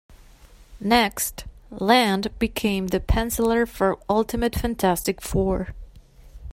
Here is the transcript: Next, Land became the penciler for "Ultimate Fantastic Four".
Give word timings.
Next, 0.79 1.45
Land 1.69 2.31
became 2.39 2.87
the 2.87 2.99
penciler 2.99 3.67
for 3.67 3.99
"Ultimate 4.09 4.55
Fantastic 4.55 5.21
Four". 5.21 5.75